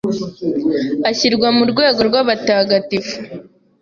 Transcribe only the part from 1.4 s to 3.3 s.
mu rwego rw’abatagatifu,